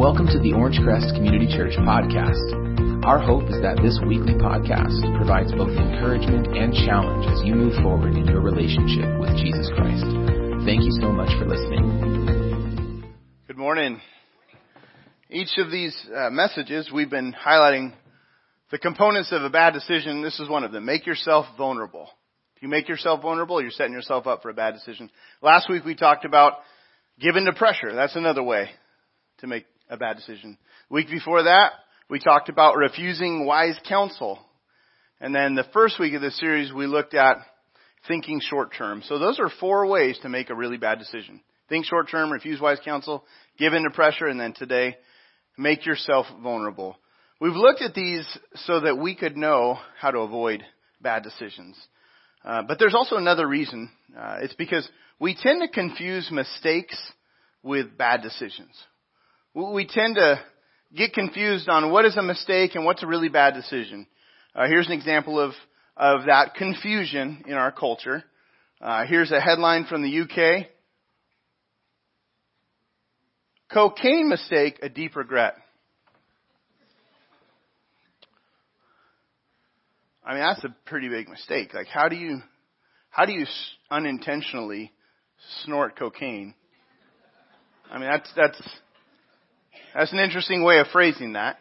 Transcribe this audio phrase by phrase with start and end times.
[0.00, 3.04] Welcome to the Orange Crest Community Church podcast.
[3.04, 7.74] Our hope is that this weekly podcast provides both encouragement and challenge as you move
[7.84, 10.08] forward in your relationship with Jesus Christ.
[10.64, 13.12] Thank you so much for listening.
[13.46, 14.00] Good morning.
[15.28, 17.92] Each of these uh, messages, we've been highlighting
[18.70, 20.22] the components of a bad decision.
[20.22, 20.86] This is one of them.
[20.86, 22.08] Make yourself vulnerable.
[22.56, 25.10] If you make yourself vulnerable, you're setting yourself up for a bad decision.
[25.42, 26.54] Last week we talked about
[27.20, 27.94] giving to pressure.
[27.94, 28.70] That's another way
[29.40, 30.56] to make a bad decision.
[30.88, 31.72] Week before that,
[32.08, 34.38] we talked about refusing wise counsel.
[35.20, 37.36] And then the first week of the series, we looked at
[38.08, 39.02] thinking short term.
[39.06, 41.40] So those are four ways to make a really bad decision.
[41.68, 43.24] Think short term, refuse wise counsel,
[43.58, 44.96] give in to pressure, and then today,
[45.58, 46.96] make yourself vulnerable.
[47.40, 48.26] We've looked at these
[48.66, 50.62] so that we could know how to avoid
[51.00, 51.76] bad decisions.
[52.44, 53.90] Uh, but there's also another reason.
[54.18, 54.88] Uh, it's because
[55.18, 56.96] we tend to confuse mistakes
[57.62, 58.72] with bad decisions.
[59.52, 60.40] We tend to
[60.94, 64.06] get confused on what is a mistake and what's a really bad decision.
[64.54, 65.52] Uh, here's an example of,
[65.96, 68.22] of that confusion in our culture.
[68.80, 70.68] Uh, here's a headline from the UK.
[73.72, 75.54] Cocaine mistake, a deep regret.
[80.24, 81.74] I mean, that's a pretty big mistake.
[81.74, 82.40] Like, how do you,
[83.10, 83.46] how do you
[83.90, 84.92] unintentionally
[85.64, 86.54] snort cocaine?
[87.90, 88.60] I mean, that's, that's,
[89.94, 91.58] that's an interesting way of phrasing that.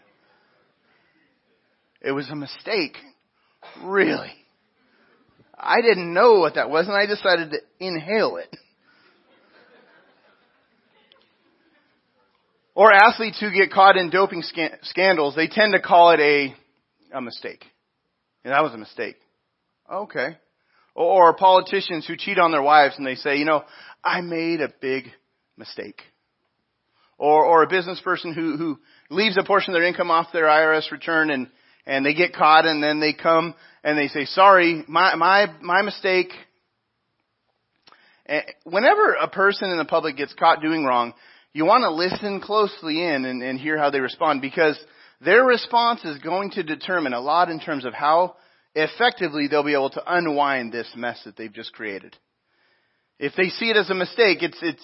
[2.02, 2.96] It was a mistake.
[3.84, 4.32] Really.
[5.58, 8.56] I didn't know what that was and I decided to inhale it.
[12.76, 14.42] Or athletes who get caught in doping
[14.84, 16.56] scandals, they tend to call it a,
[17.14, 17.66] a mistake.
[18.46, 19.18] And that was a mistake.
[19.92, 20.38] Okay.
[20.96, 23.66] Or politicians who cheat on their wives and they say, you know,
[24.02, 25.10] I made a big
[25.58, 26.02] mistake
[27.20, 30.46] or, or a business person who, who leaves a portion of their income off their
[30.46, 31.48] IRS return and,
[31.86, 33.54] and they get caught and then they come
[33.84, 36.30] and they say, sorry, my, my, my mistake.
[38.26, 41.14] Eh, whenever a person in the public gets caught doing wrong,
[41.52, 44.80] you want to listen closely in and, and hear how they respond because
[45.20, 48.36] their response is going to determine a lot in terms of how
[48.76, 52.16] effectively they'll be able to unwind this mess that they've just created.
[53.18, 54.84] If they see it as a mistake, it's, it's,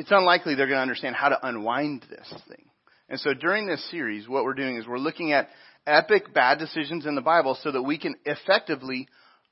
[0.00, 2.64] it's unlikely they're going to understand how to unwind this thing.
[3.10, 5.50] And so during this series, what we're doing is we're looking at
[5.86, 9.08] epic bad decisions in the Bible so that we can effectively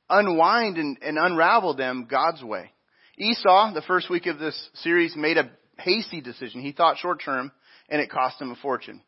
[0.09, 2.73] unwind and, and unravel them God's way.
[3.19, 6.63] Esau, the first week of this series, made a hasty decision.
[6.63, 7.53] He thought short term,
[7.91, 9.03] and it cost him a fortune.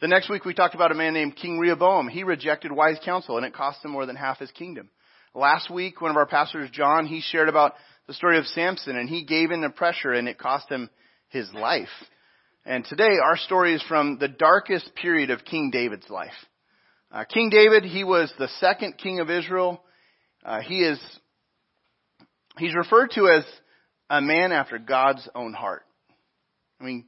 [0.00, 2.08] The next week we talked about a man named King Rehoboam.
[2.08, 4.88] He rejected wise counsel, and it cost him more than half his kingdom.
[5.34, 7.74] Last week, one of our pastors, John, he shared about
[8.06, 10.90] the story of Samson, and he gave in to pressure, and it cost him
[11.28, 11.88] his life.
[12.64, 16.32] And today, our story is from the darkest period of King David's life.
[17.12, 19.80] Uh, king David, he was the second king of Israel.
[20.44, 21.00] Uh, he is,
[22.58, 23.44] he's referred to as
[24.10, 25.82] a man after God's own heart.
[26.80, 27.06] I mean,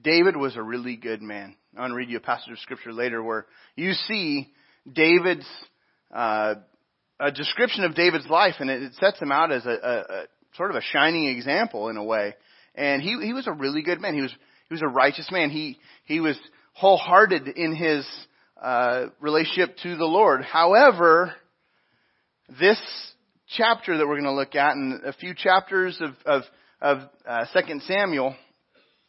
[0.00, 1.56] David was a really good man.
[1.72, 3.46] I'm going to read you a passage of scripture later where
[3.76, 4.52] you see
[4.90, 5.46] David's,
[6.12, 6.56] uh,
[7.18, 10.24] a description of David's life, and it, sets him out as a, a,
[10.56, 12.34] sort of a shining example in a way.
[12.74, 14.14] And he he was a really good man.
[14.14, 14.34] He was
[14.68, 15.50] he was a righteous man.
[15.50, 16.38] He he was
[16.74, 18.06] wholehearted in his
[18.60, 20.42] uh, relationship to the Lord.
[20.44, 21.32] However,
[22.60, 22.80] this
[23.48, 26.42] chapter that we're going to look at, and a few chapters of of,
[26.80, 28.34] of uh, Second Samuel,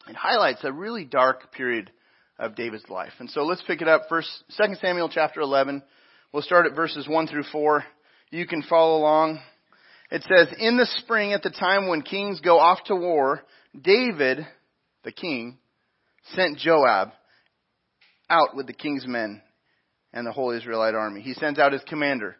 [0.08, 1.90] it highlights a really dark period
[2.38, 3.12] of David's life.
[3.18, 4.02] And so let's pick it up.
[4.08, 5.82] First, Second Samuel chapter eleven.
[6.32, 7.84] We'll start at verses one through four.
[8.30, 9.40] You can follow along.
[10.10, 13.42] It says, In the spring, at the time when kings go off to war,
[13.78, 14.46] David,
[15.04, 15.58] the king,
[16.34, 17.10] sent Joab
[18.30, 19.42] out with the king's men
[20.12, 21.20] and the whole Israelite army.
[21.20, 22.36] He sends out his commander,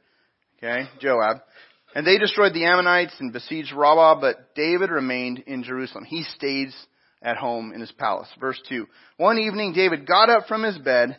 [0.57, 1.39] okay, Joab.
[1.95, 6.05] And they destroyed the Ammonites and besieged Rabbah, but David remained in Jerusalem.
[6.05, 6.75] He stays
[7.23, 8.29] at home in his palace.
[8.39, 8.87] Verse 2.
[9.17, 11.19] One evening, David got up from his bed.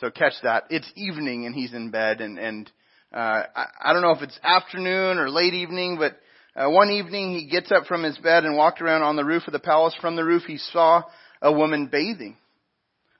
[0.00, 0.64] So catch that.
[0.70, 2.70] It's evening and he's in bed and, and
[3.14, 6.16] I, I don't know if it's afternoon or late evening, but
[6.56, 9.44] uh, one evening he gets up from his bed and walked around on the roof
[9.46, 9.94] of the palace.
[10.00, 11.02] From the roof he saw
[11.40, 12.36] a woman bathing.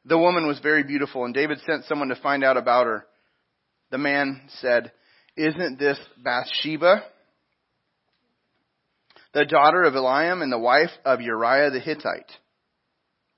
[0.04, 3.06] The woman was very beautiful, and David sent someone to find out about her.
[3.90, 4.92] The man said,
[5.36, 7.04] Isn't this Bathsheba,
[9.32, 12.30] the daughter of Eliam and the wife of Uriah the Hittite?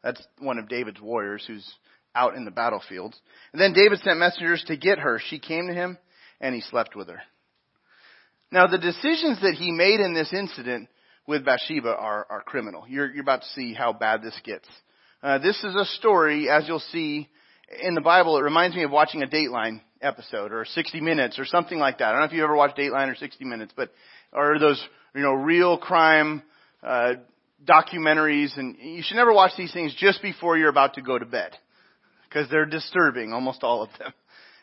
[0.03, 1.69] That's one of David's warriors who's
[2.15, 3.15] out in the battlefield.
[3.53, 5.21] And then David sent messengers to get her.
[5.29, 5.99] She came to him
[6.41, 7.21] and he slept with her.
[8.51, 10.89] Now the decisions that he made in this incident
[11.27, 12.85] with Bathsheba are, are criminal.
[12.89, 14.69] You're, you're about to see how bad this gets.
[15.23, 17.29] Uh, this is a story, as you'll see
[17.83, 21.45] in the Bible, it reminds me of watching a Dateline episode or 60 Minutes or
[21.45, 22.09] something like that.
[22.09, 23.91] I don't know if you ever watched Dateline or 60 Minutes, but
[24.33, 24.83] or those
[25.15, 26.43] you know real crime
[26.83, 27.15] uh,
[27.65, 31.27] documentaries, and you should never watch these things just before you're about to go to
[31.27, 31.53] bed
[32.29, 34.13] because they're disturbing, almost all of them.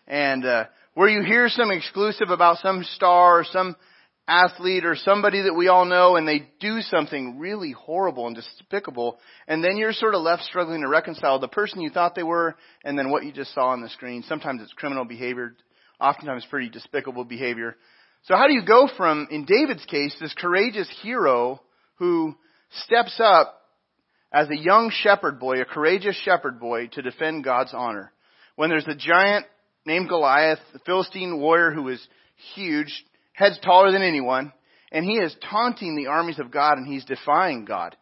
[0.07, 3.75] And uh, where you hear some exclusive about some star or some
[4.27, 9.17] athlete or somebody that we all know and they do something really horrible and despicable
[9.47, 12.55] and then you're sort of left struggling to reconcile the person you thought they were
[12.85, 14.23] and then what you just saw on the screen.
[14.27, 15.55] Sometimes it's criminal behavior,
[15.99, 17.75] oftentimes pretty despicable behavior.
[18.23, 21.61] So how do you go from, in David's case, this courageous hero
[21.95, 22.35] who
[22.85, 23.59] steps up
[24.33, 28.13] as a young shepherd boy, a courageous shepherd boy to defend God's honor.
[28.55, 29.45] When there's a giant
[29.85, 32.05] named Goliath, the Philistine warrior who is
[32.55, 34.53] huge, heads taller than anyone,
[34.91, 37.97] and he is taunting the armies of God and he's defying God.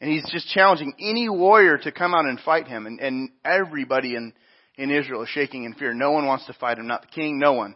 [0.00, 2.86] And he's just challenging any warrior to come out and fight him.
[2.86, 4.32] And, and everybody in,
[4.76, 5.94] in Israel is shaking in fear.
[5.94, 7.74] No one wants to fight him, not the king, no one.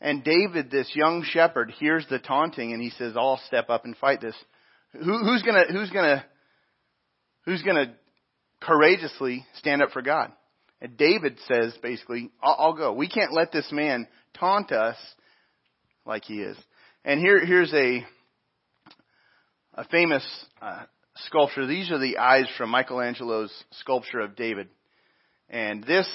[0.00, 3.96] And David, this young shepherd, hears the taunting and he says, I'll step up and
[3.96, 4.34] fight this.
[4.92, 6.24] Who, who's gonna, who's gonna,
[7.44, 7.94] who's gonna
[8.60, 10.32] courageously stand up for God?
[10.80, 12.92] And David says, basically, I'll, I'll go.
[12.92, 14.06] We can't let this man
[14.38, 14.96] taunt us
[16.04, 16.56] like he is.
[17.04, 18.04] And here, here's a,
[19.74, 20.24] a famous
[20.60, 20.84] uh,
[21.26, 21.66] sculpture.
[21.66, 24.68] These are the eyes from Michelangelo's sculpture of David.
[25.48, 26.08] And this,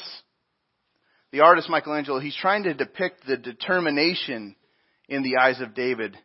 [1.31, 4.55] the artist Michelangelo, he's trying to depict the determination
[5.07, 6.17] in the eyes of David.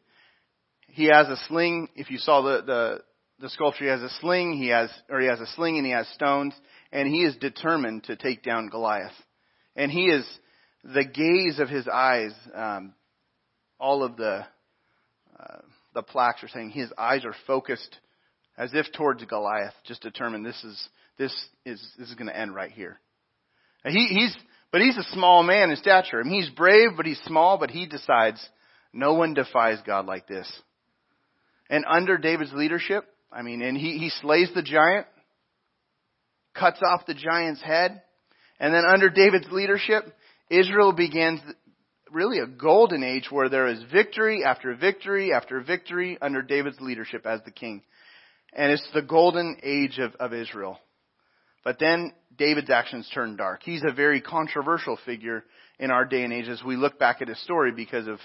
[0.89, 1.89] He has a sling.
[1.95, 3.01] If you saw the, the,
[3.41, 5.93] the sculpture, he has a sling, he has, or he has a sling and he
[5.93, 6.55] has stones,
[6.97, 9.13] and he is determined to take down Goliath.
[9.77, 10.27] And he is,
[10.83, 12.95] the gaze of his eyes, um,
[13.79, 14.47] all of the
[15.39, 15.59] uh,
[15.93, 17.99] the plaques are saying his eyes are focused
[18.57, 20.89] as if towards Goliath, just determined this is
[21.19, 21.33] this
[21.67, 22.99] is this is going to end right here.
[23.85, 24.35] And he, he's
[24.73, 26.19] but he's a small man in stature.
[26.19, 27.59] I mean, he's brave, but he's small.
[27.59, 28.43] But he decides
[28.95, 30.51] no one defies God like this.
[31.69, 35.07] And under David's leadership, I mean, and he he slays the giant,
[36.59, 38.03] cuts off the giant's head,
[38.59, 40.05] and then under David's leadership,
[40.51, 41.41] Israel begins
[42.11, 47.27] really a golden age where there is victory after victory after victory under David's leadership
[47.27, 47.83] as the king.
[48.53, 50.79] And it's the golden age of, of Israel.
[51.65, 53.63] But then David's actions turn dark.
[53.65, 55.45] He's a very controversial figure
[55.79, 58.19] in our day and age as we look back at his story because of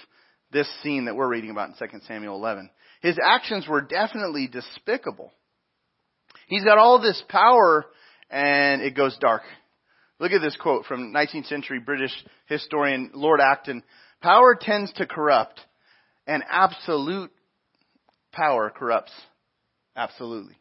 [0.52, 2.70] this scene that we're reading about in 2 Samuel 11.
[3.02, 5.32] His actions were definitely despicable.
[6.46, 7.84] He's got all this power
[8.32, 9.42] and it goes dark.
[10.18, 12.12] Look at this quote from 19th century British
[12.46, 13.82] historian Lord Acton.
[14.22, 15.60] Power tends to corrupt,
[16.26, 17.30] and absolute
[18.32, 19.12] power corrupts
[19.94, 20.56] absolutely.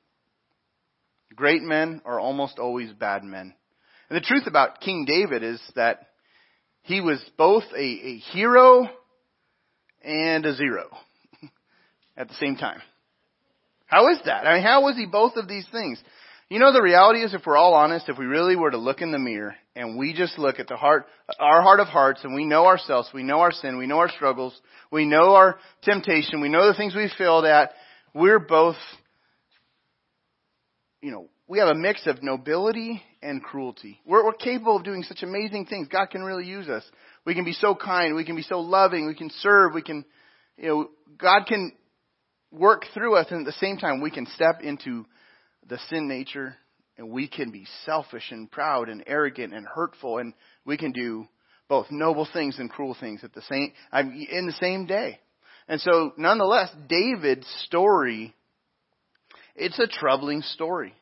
[1.36, 3.54] Great men are almost always bad men.
[4.10, 6.08] And the truth about King David is that
[6.82, 8.90] he was both a, a hero
[10.04, 10.90] and a zero
[12.18, 12.82] at the same time.
[13.86, 14.46] How is that?
[14.46, 16.02] I mean, how was he both of these things?
[16.51, 19.00] You know, the reality is if we're all honest, if we really were to look
[19.00, 21.06] in the mirror and we just look at the heart,
[21.39, 24.09] our heart of hearts and we know ourselves, we know our sin, we know our
[24.09, 24.53] struggles,
[24.92, 27.71] we know our temptation, we know the things we've failed at,
[28.13, 28.75] we're both,
[31.01, 34.01] you know, we have a mix of nobility and cruelty.
[34.05, 35.88] We're, we're capable of doing such amazing things.
[35.88, 36.84] God can really use us.
[37.25, 40.03] We can be so kind, we can be so loving, we can serve, we can,
[40.58, 41.72] you know, God can
[42.51, 45.05] work through us and at the same time we can step into
[45.72, 46.58] the sin nature
[46.98, 50.34] and we can be selfish and proud and arrogant and hurtful and
[50.66, 51.25] we can do
[51.70, 55.18] both noble things and cruel things at the same in the same day.
[55.70, 58.36] And so nonetheless, David's story
[59.56, 60.94] it's a troubling story.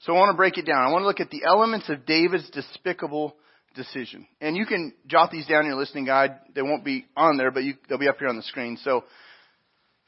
[0.00, 0.82] So I want to break it down.
[0.82, 3.36] I want to look at the elements of David's despicable
[3.76, 4.26] decision.
[4.40, 6.32] And you can jot these down in your listening guide.
[6.54, 8.78] They won't be on there, but you, they'll be up here on the screen.
[8.82, 9.04] So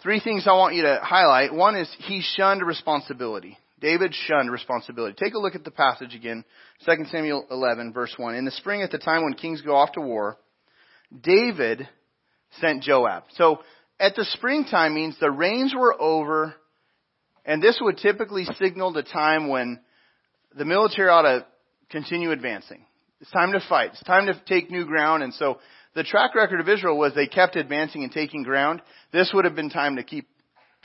[0.03, 1.55] Three things I want you to highlight.
[1.55, 3.59] One is he shunned responsibility.
[3.81, 5.15] David shunned responsibility.
[5.19, 6.45] Take a look at the passage again,
[6.87, 8.35] 2 Samuel 11, verse 1.
[8.35, 10.39] In the spring, at the time when kings go off to war,
[11.23, 11.89] David
[12.61, 13.25] sent Joab.
[13.33, 13.61] So,
[14.01, 16.55] at the springtime means the rains were over,
[17.45, 19.81] and this would typically signal the time when
[20.57, 21.47] the military ought to
[21.91, 22.85] continue advancing.
[23.21, 23.91] It's time to fight.
[23.93, 25.59] It's time to take new ground, and so
[25.95, 28.83] the track record of Israel was they kept advancing and taking ground.
[29.13, 30.29] This would have been time to keep,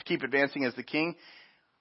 [0.04, 1.16] keep advancing as the king.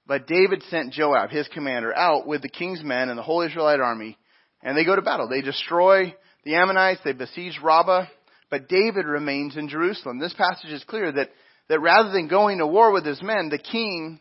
[0.08, 3.80] But David sent Joab, his commander, out with the king's men and the whole Israelite
[3.80, 4.18] army,
[4.64, 5.30] and they go to battle.
[5.30, 8.06] They destroy the Ammonites, they besiege Rabbah,
[8.50, 10.18] but David remains in Jerusalem.
[10.18, 11.30] This passage is clear that,
[11.68, 14.20] that rather than going to war with his men, the king,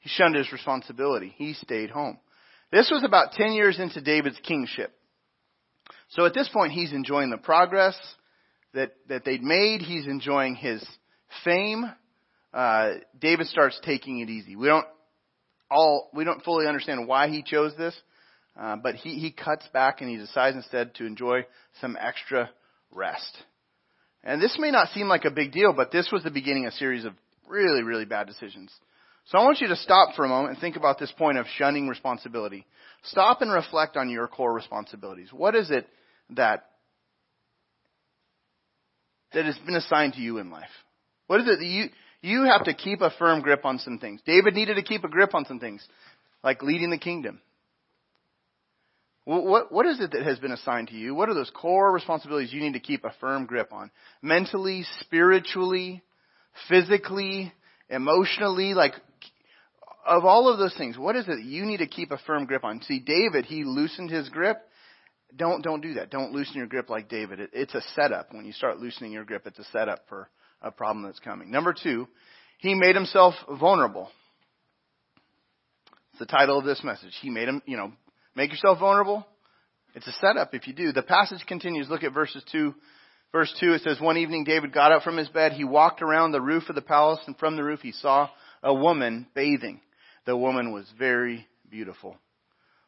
[0.00, 1.32] he shunned his responsibility.
[1.36, 2.18] He stayed home.
[2.72, 4.92] This was about 10 years into David's kingship.
[6.10, 7.96] So at this point, he's enjoying the progress
[8.74, 9.82] that, that they'd made.
[9.82, 10.84] He's enjoying his
[11.44, 11.84] fame.
[12.52, 14.56] Uh, David starts taking it easy.
[14.56, 14.86] We don't
[15.70, 17.94] all, we don't fully understand why he chose this,
[18.60, 21.46] uh, but he, he cuts back and he decides instead to enjoy
[21.80, 22.50] some extra
[22.90, 23.38] rest.
[24.24, 26.72] And this may not seem like a big deal, but this was the beginning of
[26.72, 27.14] a series of
[27.48, 28.72] really, really bad decisions.
[29.26, 31.46] So I want you to stop for a moment and think about this point of
[31.56, 32.66] shunning responsibility.
[33.04, 35.28] Stop and reflect on your core responsibilities.
[35.32, 35.86] What is it
[36.30, 36.66] that
[39.32, 40.64] that has been assigned to you in life?
[41.28, 41.88] What is it that you
[42.22, 44.20] you have to keep a firm grip on some things?
[44.26, 45.86] David needed to keep a grip on some things,
[46.42, 47.40] like leading the kingdom.
[49.24, 51.14] What, what is it that has been assigned to you?
[51.14, 53.90] What are those core responsibilities you need to keep a firm grip on?
[54.22, 56.02] Mentally, spiritually,
[56.68, 57.52] physically,
[57.88, 58.94] emotionally, like,
[60.10, 62.64] of all of those things, what is it you need to keep a firm grip
[62.64, 62.82] on?
[62.82, 64.58] See, David, he loosened his grip.
[65.36, 66.10] Don't, don't do that.
[66.10, 67.40] Don't loosen your grip like David.
[67.40, 68.34] It, it's a setup.
[68.34, 70.28] When you start loosening your grip, it's a setup for
[70.60, 71.50] a problem that's coming.
[71.50, 72.08] Number two,
[72.58, 74.10] he made himself vulnerable.
[76.10, 77.16] It's the title of this message.
[77.22, 77.92] He made him, you know,
[78.34, 79.26] Make yourself vulnerable.
[79.94, 80.92] It's a setup if you do.
[80.92, 81.88] The passage continues.
[81.88, 82.74] Look at verses 2.
[83.32, 85.52] Verse 2, it says, One evening David got up from his bed.
[85.52, 88.28] He walked around the roof of the palace, and from the roof he saw
[88.62, 89.80] a woman bathing.
[90.26, 92.16] The woman was very beautiful.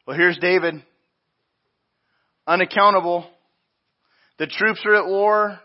[0.05, 0.75] Well, here's David.
[2.45, 3.25] Unaccountable.
[4.37, 5.59] The troops are at war.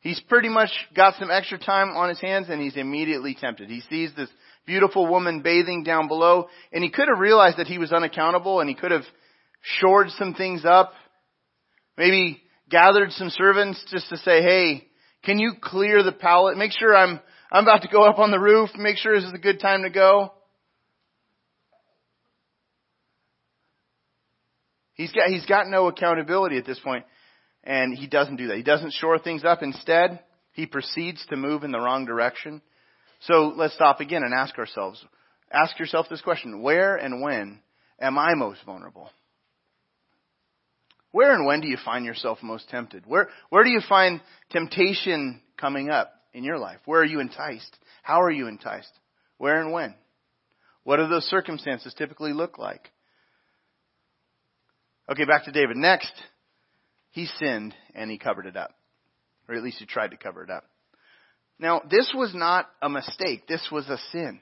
[0.00, 3.70] He's pretty much got some extra time on his hands and he's immediately tempted.
[3.70, 4.28] He sees this
[4.66, 8.68] beautiful woman bathing down below and he could have realized that he was unaccountable and
[8.68, 9.04] he could have
[9.62, 10.92] shored some things up.
[11.96, 14.86] Maybe gathered some servants just to say, hey,
[15.24, 16.58] can you clear the pallet?
[16.58, 18.70] Make sure I'm, I'm about to go up on the roof.
[18.76, 20.32] Make sure this is a good time to go.
[24.94, 26.80] He's got, he's got no accountability at this.
[27.64, 28.56] And he doesn't do that.
[28.56, 29.62] He doesn't shore things up.
[29.62, 30.20] Instead,
[30.52, 32.62] he proceeds to move in the wrong direction.
[33.20, 35.04] So let's stop again and ask ourselves,
[35.50, 37.60] ask yourself this question, where and when
[38.00, 39.10] am I most vulnerable?
[41.10, 43.04] Where and when do you find yourself most tempted?
[43.06, 44.20] Where, where do you find
[44.50, 46.80] temptation coming up in your life?
[46.84, 47.78] Where are you enticed?
[48.02, 48.90] How are you enticed?
[49.38, 49.94] Where and when?
[50.82, 52.90] What do those circumstances typically look like?
[55.10, 55.76] Okay, back to David.
[55.76, 56.12] Next,
[57.10, 58.70] he sinned and he covered it up.
[59.48, 60.64] Or at least he tried to cover it up.
[61.58, 63.46] Now, this was not a mistake.
[63.46, 64.40] This was a sin.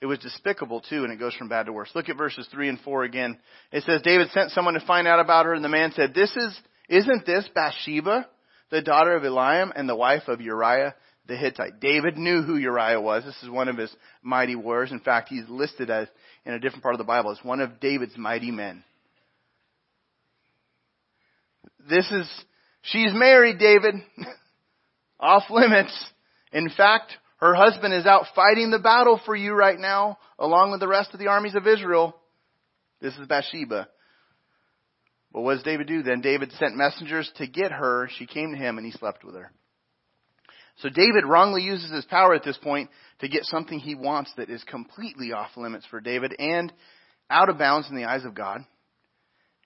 [0.00, 1.90] It was despicable too, and it goes from bad to worse.
[1.94, 3.38] Look at verses 3 and 4 again.
[3.72, 6.34] It says, David sent someone to find out about her, and the man said, This
[6.36, 8.26] is, isn't this Bathsheba,
[8.70, 10.94] the daughter of Eliam and the wife of Uriah
[11.26, 11.80] the Hittite?
[11.80, 13.24] David knew who Uriah was.
[13.24, 14.92] This is one of his mighty warriors.
[14.92, 16.08] In fact, he's listed as,
[16.44, 18.84] in a different part of the Bible, as one of David's mighty men.
[21.88, 22.28] This is,
[22.82, 23.94] she's married, David.
[25.20, 25.92] Off limits.
[26.52, 30.80] In fact, her husband is out fighting the battle for you right now, along with
[30.80, 32.16] the rest of the armies of Israel.
[33.00, 33.88] This is Bathsheba.
[35.32, 36.22] But what does David do then?
[36.22, 38.08] David sent messengers to get her.
[38.16, 39.52] She came to him and he slept with her.
[40.78, 42.90] So David wrongly uses his power at this point
[43.20, 46.72] to get something he wants that is completely off limits for David and
[47.30, 48.64] out of bounds in the eyes of God.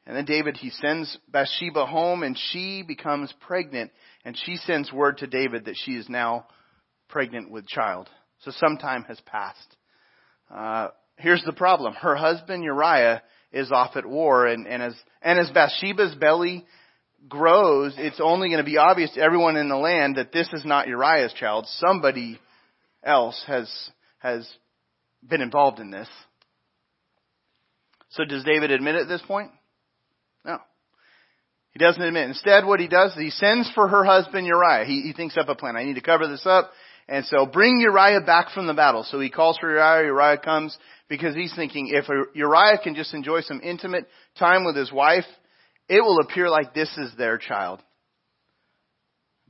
[0.06, 3.90] And then David, he sends Bathsheba home and she becomes pregnant
[4.24, 6.46] and she sends word to David that she is now
[7.08, 8.08] pregnant with child.
[8.40, 9.76] So some time has passed.
[10.52, 11.94] Uh, here's the problem.
[11.94, 16.64] Her husband Uriah is off at war and, and as, and as Bathsheba's belly
[17.28, 20.64] grows, it's only going to be obvious to everyone in the land that this is
[20.64, 21.66] not Uriah's child.
[21.78, 22.40] Somebody
[23.02, 23.70] else has,
[24.18, 24.48] has
[25.26, 26.08] been involved in this.
[28.10, 29.50] So does David admit at this point?
[30.44, 30.58] No.
[31.72, 32.28] He doesn't admit.
[32.28, 34.84] Instead, what he does is he sends for her husband Uriah.
[34.84, 35.76] He, he thinks up a plan.
[35.76, 36.70] I need to cover this up.
[37.08, 39.04] And so bring Uriah back from the battle.
[39.04, 40.06] So he calls for Uriah.
[40.06, 40.76] Uriah comes
[41.08, 44.06] because he's thinking if Uriah can just enjoy some intimate
[44.38, 45.24] time with his wife,
[45.90, 47.82] it will appear like this is their child.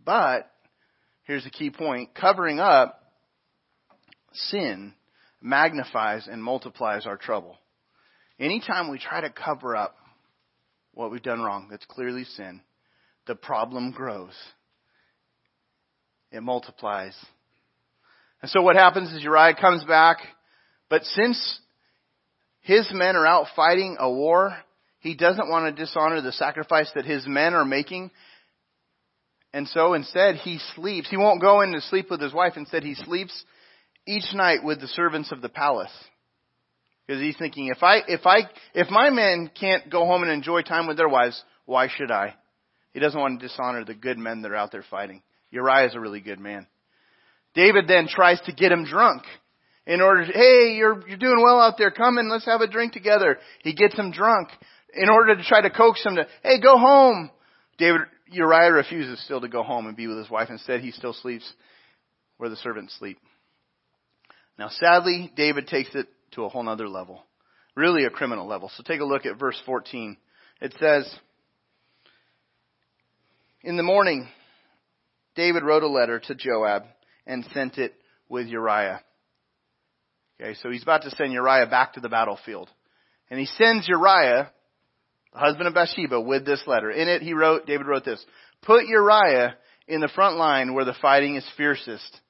[0.03, 0.51] But,
[1.25, 2.99] here's the key point, covering up
[4.33, 4.95] sin
[5.43, 7.59] magnifies and multiplies our trouble.
[8.39, 9.97] Anytime we try to cover up
[10.95, 12.63] what we've done wrong, that's clearly sin,
[13.27, 14.33] the problem grows.
[16.33, 17.15] It multiplies.
[18.41, 20.21] And so what happens is Uriah comes back,
[20.89, 21.61] but since
[22.63, 24.57] his men are out fighting a war,
[25.01, 28.11] he doesn't want to dishonor the sacrifice that his men are making.
[29.53, 31.11] And so instead he sleeps.
[31.11, 32.53] He won't go in to sleep with his wife.
[32.57, 33.45] Instead he sleeps
[34.07, 35.93] each night with the servants of the palace.
[37.07, 38.43] Because he's thinking, if I, if I,
[38.75, 42.35] if my men can't go home and enjoy time with their wives, why should I?
[42.93, 45.23] He doesn't want to dishonor the good men that are out there fighting.
[45.51, 46.67] Uriah is a really good man.
[47.55, 49.23] David then tries to get him drunk
[49.87, 51.91] in order to, hey, you're, you're doing well out there.
[51.91, 53.39] Come and let's have a drink together.
[53.63, 54.51] He gets him drunk
[54.95, 57.31] in order to try to coax him to, hey, go home.
[57.79, 60.49] David, Uriah refuses still to go home and be with his wife.
[60.51, 61.51] Instead, he still sleeps
[62.37, 63.19] where the servants sleep.
[64.59, 67.23] Now, sadly, David takes it to a whole other level.
[67.75, 68.71] Really a criminal level.
[68.77, 70.17] So take a look at verse 14.
[70.61, 71.13] It says,
[73.63, 74.29] In the morning,
[75.35, 76.85] David wrote a letter to Joab
[77.27, 77.95] and sent it
[78.29, 79.01] with Uriah.
[80.41, 82.69] Okay, so he's about to send Uriah back to the battlefield.
[83.31, 84.51] And he sends Uriah,
[85.33, 86.91] the husband of Bathsheba, with this letter.
[86.91, 88.25] In it, he wrote, David wrote this,
[88.63, 89.57] Put Uriah
[89.87, 92.21] in the front line where the fighting is fiercest.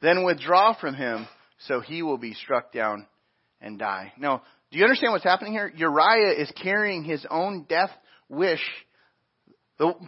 [0.00, 1.26] Then withdraw from him
[1.66, 3.06] so he will be struck down
[3.60, 4.12] and die.
[4.18, 5.72] Now, do you understand what's happening here?
[5.74, 7.90] Uriah is carrying his own death
[8.28, 8.62] wish,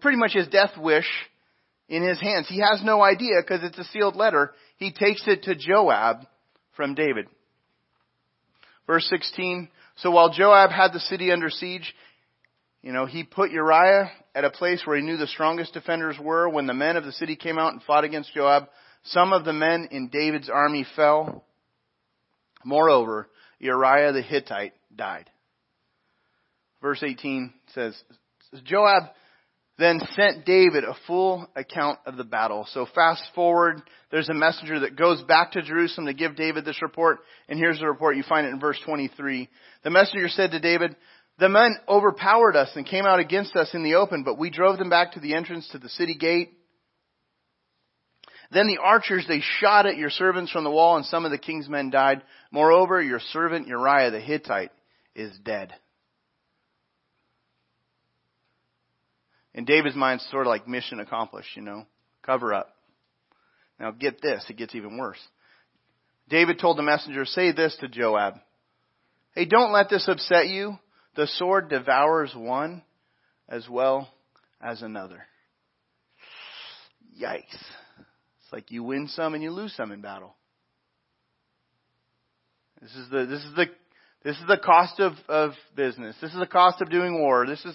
[0.01, 1.07] pretty much his death wish
[1.89, 2.47] in his hands.
[2.49, 4.53] He has no idea because it's a sealed letter.
[4.77, 6.27] He takes it to Joab
[6.77, 7.27] from David.
[8.87, 9.69] Verse 16.
[9.97, 11.95] So while Joab had the city under siege,
[12.87, 16.49] you know, he put Uriah at a place where he knew the strongest defenders were.
[16.49, 18.69] When the men of the city came out and fought against Joab,
[19.07, 21.45] some of the men in David's army fell.
[22.65, 23.29] Moreover,
[23.59, 25.29] Uriah the Hittite died.
[26.81, 28.01] Verse 18 says,
[28.63, 29.03] Joab
[29.79, 32.67] then sent David a full account of the battle.
[32.71, 36.81] So fast forward, there's a messenger that goes back to Jerusalem to give David this
[36.81, 38.17] report, and here's the report.
[38.17, 39.49] You find it in verse 23.
[39.83, 40.95] The messenger said to David,
[41.39, 44.79] the men overpowered us and came out against us in the open, but we drove
[44.79, 46.53] them back to the entrance to the city gate.
[48.51, 51.39] Then the archers, they shot at your servants from the wall, and some of the
[51.39, 52.23] king's men died.
[52.51, 54.71] Moreover, your servant Uriah the Hittite
[55.15, 55.75] is dead.
[59.57, 61.87] in David's mind, it's sort of like mission accomplished, you know,
[62.23, 62.77] cover up.
[63.81, 65.19] Now get this, it gets even worse.
[66.29, 68.35] David told the messenger, say this to Joab.
[69.33, 70.79] Hey, don't let this upset you.
[71.17, 72.83] The sword devours one
[73.49, 74.09] as well
[74.61, 75.25] as another.
[77.21, 77.45] Yikes.
[77.53, 80.35] It's like you win some and you lose some in battle.
[82.83, 83.67] This is the, this is the,
[84.23, 86.15] this is the cost of, of business.
[86.21, 87.47] This is the cost of doing war.
[87.47, 87.75] This is,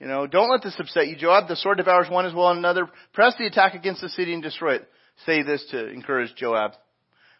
[0.00, 1.48] you know, don't let this upset you, Joab.
[1.48, 2.88] The sword devours one as well as another.
[3.12, 4.88] Press the attack against the city and destroy it.
[5.26, 6.72] Say this to encourage Joab.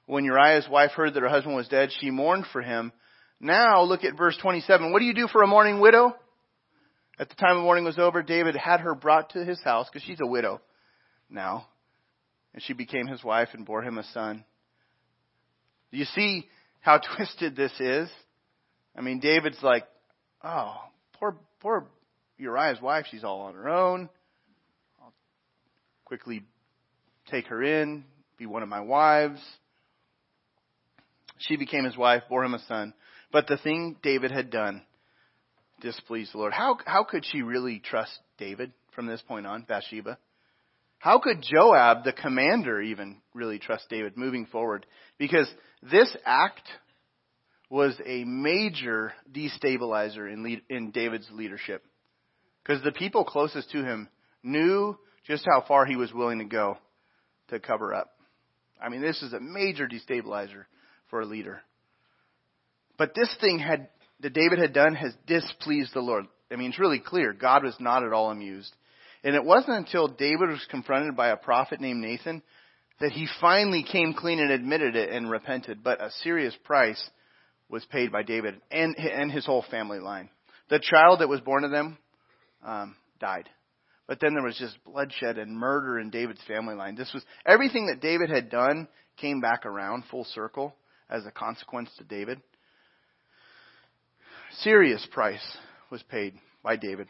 [0.07, 2.93] When Uriah's wife heard that her husband was dead, she mourned for him.
[3.43, 4.93] Now look at verse 27.
[4.93, 6.15] What do you do for a mourning widow?
[7.19, 10.07] At the time the mourning was over, David had her brought to his house because
[10.07, 10.61] she's a widow
[11.29, 11.67] now.
[12.55, 14.45] And she became his wife and bore him a son.
[15.91, 16.49] Do you see
[16.81, 18.09] how twisted this is?
[18.97, 19.85] I mean, David's like,
[20.45, 20.77] oh,
[21.15, 21.89] poor, poor
[22.39, 24.09] Uriah's wife, she's all on her own.
[25.03, 25.13] I'll
[26.05, 26.45] quickly
[27.29, 28.05] take her in,
[28.39, 29.41] be one of my wives.
[31.39, 32.95] She became his wife, bore him a son.
[33.33, 34.83] But the thing David had done
[35.81, 36.53] displeased the Lord.
[36.53, 40.19] How, how could she really trust David from this point on, Bathsheba?
[40.99, 44.87] How could Joab, the commander, even really trust David moving forward?
[45.19, 45.51] Because
[45.83, 46.63] this act
[47.69, 51.83] was a major destabilizer in, lead, in David's leadership.
[52.63, 54.09] Because the people closest to him
[54.45, 56.77] knew just how far he was willing to go
[57.49, 58.11] to cover up.
[58.81, 60.67] I mean, this is a major destabilizer
[61.09, 61.63] for a leader.
[62.99, 63.89] But this thing had,
[64.21, 66.27] that David had done has displeased the Lord.
[66.51, 67.33] I mean, it's really clear.
[67.33, 68.75] God was not at all amused.
[69.25, 72.43] And it wasn't until David was confronted by a prophet named Nathan
[73.01, 75.83] that he finally came clean and admitted it and repented.
[75.83, 77.03] But a serious price
[77.69, 80.29] was paid by David and, and his whole family line.
[80.69, 81.99] The child that was born to them
[82.65, 83.49] um, died.
[84.07, 86.97] But then there was just bloodshed and murder in David's family line.
[86.97, 90.75] This was everything that David had done came back around full circle
[91.09, 92.41] as a consequence to David.
[94.61, 95.41] Serious price
[95.91, 97.09] was paid by David.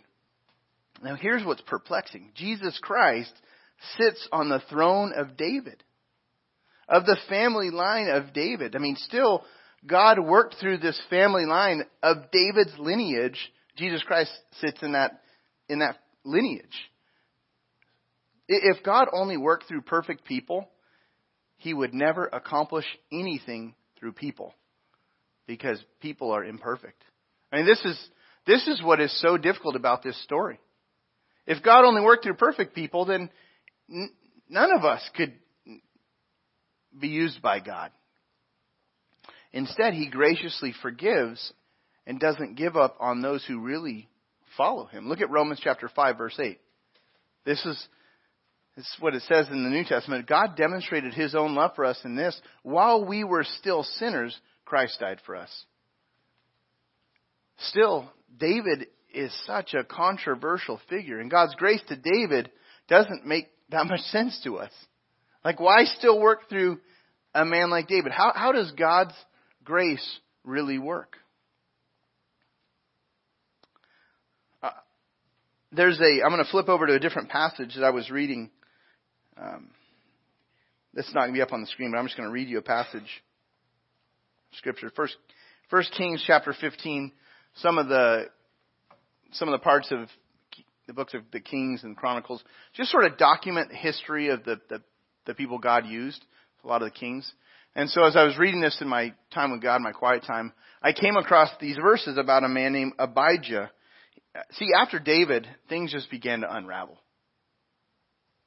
[1.03, 2.31] Now here's what's perplexing.
[2.35, 3.33] Jesus Christ
[3.97, 5.83] sits on the throne of David.
[6.89, 8.77] Of the family line of David.
[8.77, 9.45] I mean, still,
[9.87, 13.39] God worked through this family line of David's lineage.
[13.77, 15.23] Jesus Christ sits in that
[15.69, 16.91] in that lineage.
[18.49, 20.69] If God only worked through perfect people,
[21.57, 24.55] he would never accomplish anything through people
[25.47, 27.03] because people are imperfect.
[27.53, 27.99] I mean, this is,
[28.47, 30.59] this is what is so difficult about this story.
[31.47, 33.29] If God only worked through perfect people, then
[33.91, 34.11] n-
[34.49, 35.35] none of us could
[36.99, 37.91] be used by God.
[39.53, 41.53] Instead, He graciously forgives
[42.07, 44.09] and doesn't give up on those who really
[44.57, 45.09] follow Him.
[45.09, 46.59] Look at Romans chapter 5 verse 8.
[47.45, 47.89] This is,
[48.77, 50.27] this is what it says in the New Testament.
[50.27, 52.41] God demonstrated His own love for us in this.
[52.63, 55.51] While we were still sinners, Christ died for us.
[57.69, 62.51] Still, David is such a controversial figure, and God's grace to David
[62.89, 64.73] doesn't make that much sense to us.
[65.45, 66.81] Like, why still work through
[67.35, 68.13] a man like David?
[68.13, 69.15] How, how does God's
[69.65, 70.05] grace
[70.45, 71.17] really work?
[74.63, 74.71] Uh,
[75.73, 78.51] there's a, I'm going to flip over to a different passage that I was reading.
[79.37, 79.69] Um,
[80.95, 82.49] that's not going to be up on the screen, but I'm just going to read
[82.49, 83.23] you a passage.
[84.55, 84.91] Scripture.
[84.95, 85.17] First,
[85.71, 87.13] First Kings chapter 15.
[87.57, 88.27] Some of the
[89.33, 90.09] some of the parts of
[90.87, 92.43] the books of the Kings and Chronicles
[92.75, 94.83] just sort of document the history of the, the,
[95.27, 96.23] the people God used,
[96.65, 97.31] a lot of the kings.
[97.75, 100.53] And so as I was reading this in my time with God, my quiet time,
[100.83, 103.71] I came across these verses about a man named Abijah.
[104.53, 106.99] See, after David, things just began to unravel.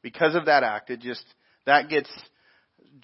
[0.02, 1.26] Because of that act, it just,
[1.66, 2.10] that gets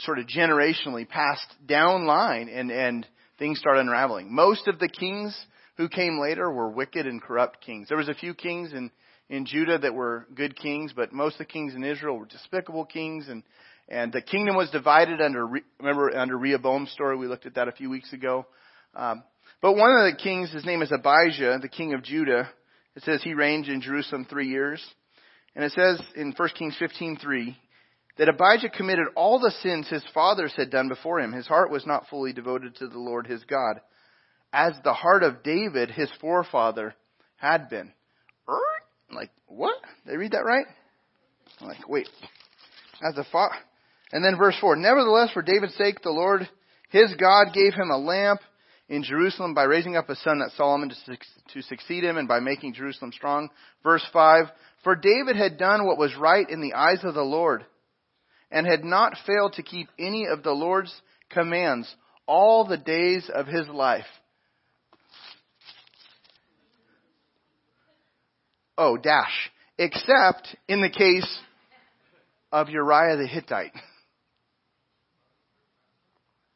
[0.02, 3.08] sort of generationally passed down line and, and
[3.40, 4.34] things start unraveling.
[4.34, 5.36] Most of the kings
[5.78, 7.88] who came later were wicked and corrupt kings.
[7.88, 8.92] There was a few kings in,
[9.30, 12.86] in Judah that were good kings, but most of the kings in Israel were despicable
[12.86, 13.44] kings and,
[13.88, 15.46] and the kingdom was divided under,
[15.80, 18.46] remember under Rehoboam's story, we looked at that a few weeks ago.
[18.96, 19.24] Um,
[19.62, 22.50] but one of the kings, his name is Abijah, the king of Judah.
[22.96, 24.84] It says he reigned in Jerusalem three years.
[25.56, 27.56] And it says in 1 Kings 15:3
[28.18, 31.32] that Abijah committed all the sins his fathers had done before him.
[31.32, 33.82] His heart was not fully devoted to the Lord his God
[34.54, 36.94] as the heart of David, his forefather,
[37.38, 37.92] had been.
[38.48, 38.60] Er?
[39.14, 39.76] Like, what?
[40.06, 40.66] Did I read that right?
[41.60, 42.08] I'm like, wait.
[43.08, 43.50] As a fa-
[44.12, 44.76] and then verse 4.
[44.76, 46.48] Nevertheless, for David's sake, the Lord,
[46.90, 48.42] his God, gave him a lamp
[48.90, 51.18] in Jerusalem by raising up a son that Solomon to,
[51.54, 53.50] to succeed him and by making Jerusalem strong.
[53.84, 54.46] Verse 5.
[54.84, 57.66] For David had done what was right in the eyes of the Lord
[58.52, 60.94] and had not failed to keep any of the Lord's
[61.30, 61.94] commands
[62.28, 64.06] all the days of his life.
[68.82, 71.28] Oh, dash, except in the case
[72.52, 73.74] of Uriah the Hittite.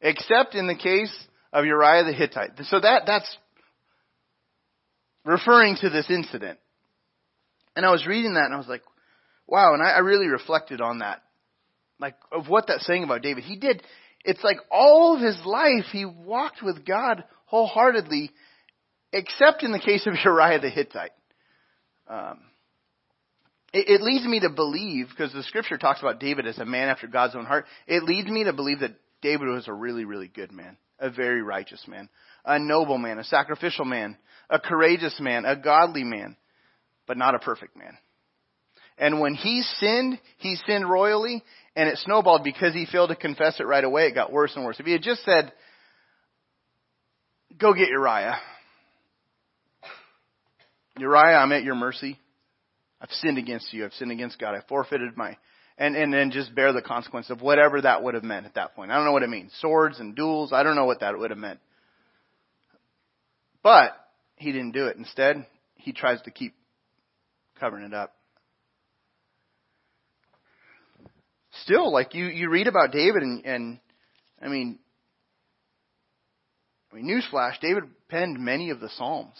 [0.02, 1.14] except in the case
[1.54, 2.52] of Uriah the Hittite.
[2.64, 3.38] So that, that's
[5.24, 6.60] referring to this incident.
[7.76, 8.84] And I was reading that and I was like,
[9.48, 11.22] wow, and I, I really reflected on that.
[12.00, 13.44] Like, of what that's saying about David.
[13.44, 13.84] He did,
[14.24, 18.32] it's like all of his life he walked with God wholeheartedly,
[19.14, 21.12] except in the case of Uriah the Hittite.
[22.08, 22.40] Um,
[23.74, 26.90] it, it leads me to believe, because the scripture talks about David as a man
[26.90, 30.28] after God's own heart, it leads me to believe that David was a really, really
[30.28, 32.10] good man, a very righteous man,
[32.46, 34.18] a noble man, a sacrificial man,
[34.50, 36.38] a courageous man, a godly man,
[37.08, 37.98] but not a perfect man.
[38.98, 41.44] And when he sinned, he sinned royally,
[41.76, 44.08] and it snowballed because he failed to confess it right away.
[44.08, 44.80] It got worse and worse.
[44.80, 45.52] If he had just said,
[47.58, 48.38] go get Uriah,
[50.98, 52.20] Uriah, I'm at your mercy.
[53.02, 53.86] I've sinned against you.
[53.86, 54.56] I've sinned against God.
[54.56, 55.38] I forfeited my,
[55.78, 58.76] and, and then just bear the consequence of whatever that would have meant at that
[58.76, 58.92] point.
[58.92, 59.52] I don't know what it means.
[59.60, 60.54] Swords and duels.
[60.54, 61.60] I don't know what that would have meant.
[63.62, 63.92] But
[64.38, 64.98] he didn't do it.
[64.98, 66.56] Instead, he tries to keep
[67.60, 68.14] covering it up.
[71.64, 73.80] Still, like you, you read about David and, and
[74.42, 74.80] I mean,
[76.92, 79.36] I mean, newsflash, David penned many of the Psalms.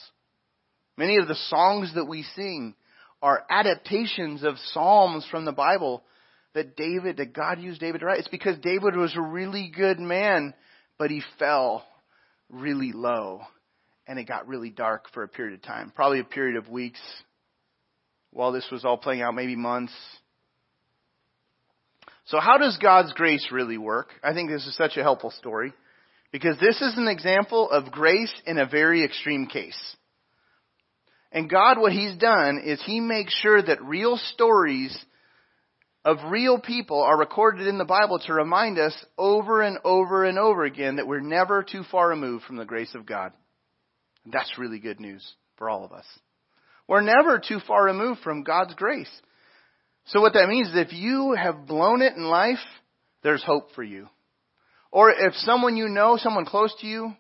[0.98, 2.76] Many of the songs that we sing
[3.22, 6.04] are adaptations of psalms from the Bible
[6.54, 8.20] that David, that God used David to write.
[8.20, 10.54] It's because David was a really good man,
[10.98, 11.86] but he fell
[12.50, 13.42] really low
[14.08, 15.92] and it got really dark for a period of time.
[15.94, 17.00] Probably a period of weeks
[18.32, 19.94] while this was all playing out, maybe months.
[22.26, 24.10] So how does God's grace really work?
[24.24, 25.74] I think this is such a helpful story
[26.32, 29.96] because this is an example of grace in a very extreme case.
[31.36, 34.98] And God, what He's done is He makes sure that real stories
[36.06, 40.40] of real people are recorded in the Bible to remind us over and over and
[40.40, 43.34] over again that we're never too far removed from the grace of God.
[44.26, 46.06] That's really good news for all of us.
[46.88, 49.12] We're never too far removed from God's grace.
[50.06, 52.60] So what that means is if you have blown it in life,
[53.24, 54.08] there's hope for you.
[54.90, 57.14] Or if someone you know, someone close to you,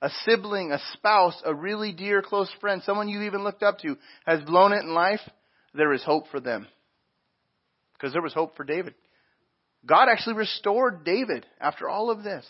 [0.00, 3.96] a sibling, a spouse, a really dear close friend, someone you even looked up to
[4.26, 5.20] has blown it in life,
[5.74, 6.66] there is hope for them.
[7.94, 8.94] Because there was hope for David.
[9.84, 12.44] God actually restored David after all of this.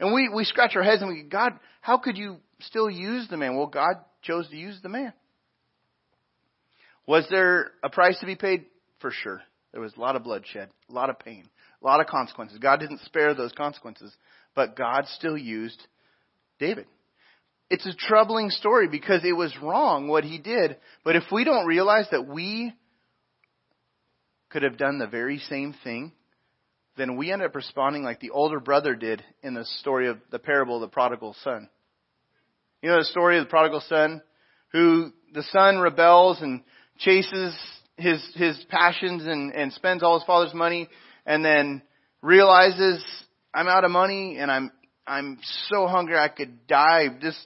[0.00, 3.26] And we, we scratch our heads and we, go, God, how could you still use
[3.28, 3.56] the man?
[3.56, 5.12] Well, God chose to use the man.
[7.06, 8.66] Was there a price to be paid?
[9.00, 9.42] For sure.
[9.72, 11.44] There was a lot of bloodshed, a lot of pain,
[11.82, 12.58] a lot of consequences.
[12.58, 14.14] God didn't spare those consequences,
[14.54, 15.80] but God still used
[16.58, 16.86] David.
[17.70, 21.66] It's a troubling story because it was wrong what he did, but if we don't
[21.66, 22.72] realize that we
[24.48, 26.12] could have done the very same thing,
[26.96, 30.38] then we end up responding like the older brother did in the story of the
[30.38, 31.68] parable of the prodigal son.
[32.82, 34.22] You know the story of the prodigal son
[34.72, 36.62] who the son rebels and
[36.98, 37.56] chases
[37.96, 40.88] his his passions and, and spends all his father's money
[41.26, 41.82] and then
[42.22, 43.04] realizes
[43.54, 44.70] I'm out of money and I'm
[45.08, 47.08] I'm so hungry I could die.
[47.20, 47.36] This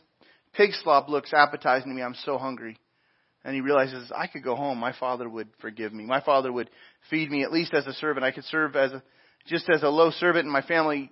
[0.54, 2.02] pig slop looks appetizing to me.
[2.02, 2.76] I'm so hungry.
[3.44, 4.78] And he realizes I could go home.
[4.78, 6.04] My father would forgive me.
[6.04, 6.70] My father would
[7.10, 8.24] feed me at least as a servant.
[8.24, 9.02] I could serve as a,
[9.46, 11.10] just as a low servant in my family.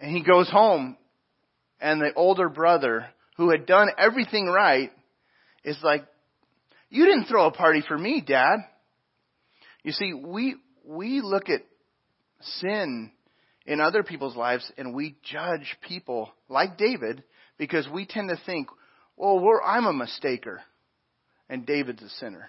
[0.00, 0.96] And he goes home
[1.80, 4.90] and the older brother who had done everything right
[5.64, 6.04] is like,
[6.90, 8.58] you didn't throw a party for me, dad.
[9.82, 11.62] You see, we, we look at
[12.60, 13.10] sin
[13.66, 17.22] in other people's lives and we judge people like David
[17.58, 18.68] because we tend to think,
[19.16, 20.58] well, I'm a mistaker
[21.48, 22.48] and David's a sinner.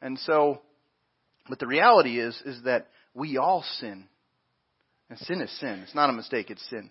[0.00, 0.60] And so,
[1.48, 4.06] but the reality is, is that we all sin.
[5.10, 5.80] And sin is sin.
[5.82, 6.90] It's not a mistake, it's sin.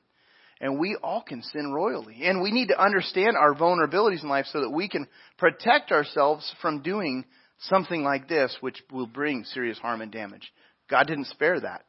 [0.59, 2.23] And we all can sin royally.
[2.23, 6.51] And we need to understand our vulnerabilities in life so that we can protect ourselves
[6.61, 7.25] from doing
[7.59, 10.51] something like this, which will bring serious harm and damage.
[10.89, 11.83] God didn't spare that.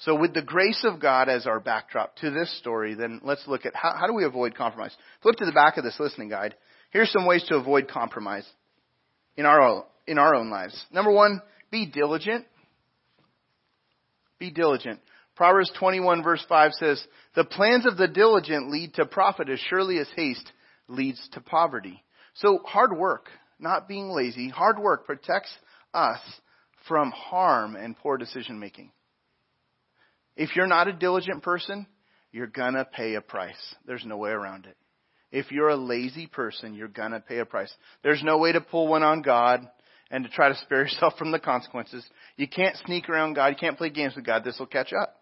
[0.00, 3.66] So with the grace of God as our backdrop to this story, then let's look
[3.66, 4.96] at how, how do we avoid compromise.
[5.22, 6.54] Flip to the back of this listening guide.
[6.90, 8.46] Here's some ways to avoid compromise
[9.36, 10.84] in our in our own lives.
[10.90, 12.46] Number one, be diligent.
[14.38, 15.00] Be diligent.
[15.36, 17.02] Proverbs 21 verse 5 says,
[17.34, 20.50] The plans of the diligent lead to profit as surely as haste
[20.88, 22.02] leads to poverty.
[22.34, 25.54] So hard work, not being lazy, hard work protects
[25.92, 26.20] us
[26.88, 28.90] from harm and poor decision making.
[30.36, 31.86] If you're not a diligent person,
[32.32, 33.74] you're gonna pay a price.
[33.86, 34.76] There's no way around it.
[35.32, 37.72] If you're a lazy person, you're gonna pay a price.
[38.02, 39.68] There's no way to pull one on God
[40.10, 42.04] and to try to spare yourself from the consequences.
[42.36, 43.48] You can't sneak around God.
[43.48, 44.44] You can't play games with God.
[44.44, 45.16] This will catch up.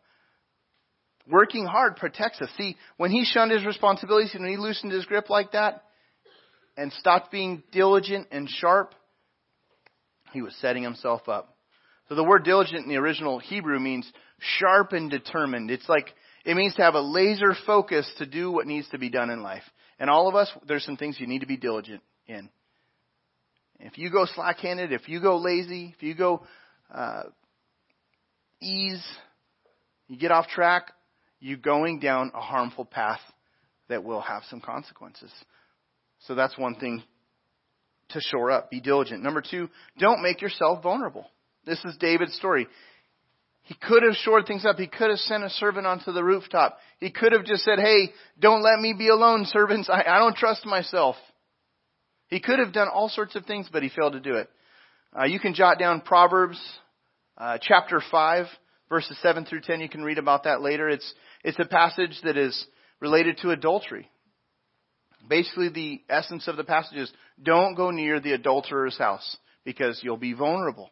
[1.30, 2.48] Working hard protects us.
[2.56, 5.84] See, when he shunned his responsibilities and when he loosened his grip like that
[6.76, 8.94] and stopped being diligent and sharp,
[10.32, 11.57] he was setting himself up.
[12.08, 15.70] So the word diligent in the original Hebrew means sharp and determined.
[15.70, 16.06] It's like,
[16.44, 19.42] it means to have a laser focus to do what needs to be done in
[19.42, 19.64] life.
[19.98, 22.48] And all of us, there's some things you need to be diligent in.
[23.80, 26.44] If you go slack-handed, if you go lazy, if you go
[26.92, 27.24] uh,
[28.60, 29.04] ease,
[30.08, 30.92] you get off track,
[31.40, 33.20] you're going down a harmful path
[33.88, 35.30] that will have some consequences.
[36.26, 37.02] So that's one thing
[38.10, 38.70] to shore up.
[38.70, 39.22] Be diligent.
[39.22, 39.68] Number two,
[39.98, 41.26] don't make yourself vulnerable.
[41.68, 42.66] This is David's story.
[43.62, 44.78] He could have shored things up.
[44.78, 46.78] He could have sent a servant onto the rooftop.
[47.00, 49.90] He could have just said, hey, don't let me be alone, servants.
[49.92, 51.16] I, I don't trust myself.
[52.28, 54.48] He could have done all sorts of things, but he failed to do it.
[55.18, 56.58] Uh, you can jot down Proverbs
[57.36, 58.46] uh, chapter 5,
[58.88, 59.80] verses 7 through 10.
[59.80, 60.88] You can read about that later.
[60.88, 62.66] It's, it's a passage that is
[63.00, 64.10] related to adultery.
[65.28, 70.16] Basically, the essence of the passage is don't go near the adulterer's house because you'll
[70.16, 70.90] be vulnerable.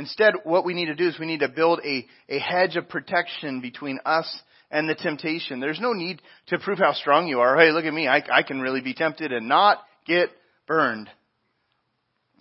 [0.00, 2.88] Instead, what we need to do is we need to build a, a hedge of
[2.88, 4.26] protection between us
[4.70, 5.60] and the temptation.
[5.60, 7.58] There's no need to prove how strong you are.
[7.58, 8.08] Hey, look at me.
[8.08, 10.30] I, I can really be tempted and not get
[10.66, 11.10] burned.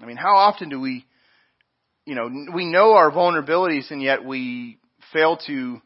[0.01, 1.05] I mean, how often do we,
[2.05, 4.77] you know, we know our vulnerabilities and yet we
[5.11, 5.81] fail to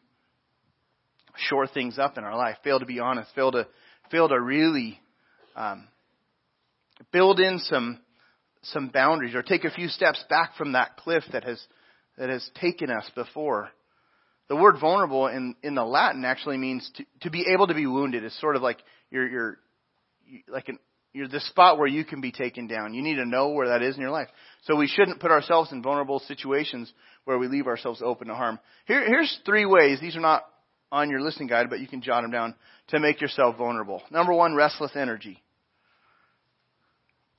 [1.36, 3.66] shore things up in our life, fail to be honest, fail to,
[4.12, 5.00] fail to really,
[5.56, 5.88] um,
[7.10, 7.98] build in some
[8.64, 11.62] some boundaries or take a few steps back from that cliff that has,
[12.18, 13.70] that has taken us before.
[14.48, 17.86] The word vulnerable in, in the Latin actually means to, to be able to be
[17.86, 18.24] wounded.
[18.24, 18.78] It's sort of like
[19.10, 19.58] you're, you're,
[20.48, 20.78] like an,
[21.12, 22.92] you're the spot where you can be taken down.
[22.92, 24.28] You need to know where that is in your life.
[24.64, 26.92] So we shouldn't put ourselves in vulnerable situations
[27.24, 28.58] where we leave ourselves open to harm.
[28.86, 30.00] Here, here's three ways.
[30.00, 30.44] These are not
[30.90, 32.54] on your listening guide, but you can jot them down
[32.88, 34.02] to make yourself vulnerable.
[34.10, 35.42] Number one, restless energy.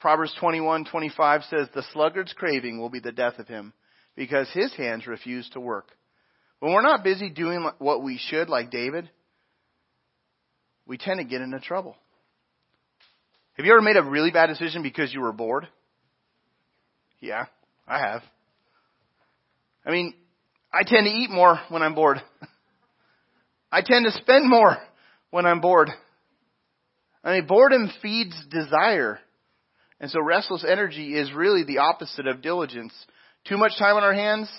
[0.06, 3.74] Proverbs 21:25 says, "The sluggard's craving will be the death of him,
[4.16, 5.98] because his hands refuse to work."
[6.60, 9.10] When we're not busy doing what we should, like David,
[10.86, 11.98] we tend to get into trouble.
[13.54, 15.68] Have you ever made a really bad decision because you were bored?
[17.20, 17.48] Yeah,
[17.88, 18.22] I have.
[19.88, 20.14] I mean,
[20.72, 22.22] I tend to eat more when I'm bored.
[23.72, 24.78] I tend to spend more
[25.32, 25.90] when I'm bored.
[27.24, 29.20] I mean, boredom feeds desire.
[30.00, 32.94] And so restless energy is really the opposite of diligence.
[33.48, 34.50] Too much time on our hands,